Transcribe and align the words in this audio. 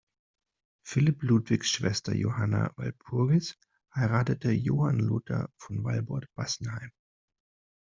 Philipp 0.83 1.21
Ludwigs 1.21 1.69
Schwester 1.73 2.15
Johanna 2.15 2.73
Walpurgis 2.75 3.55
heiratete 3.93 4.51
Johann 4.55 4.97
Lothar 4.97 5.51
von 5.59 5.83
Walbott-Bassenheim. 5.83 6.89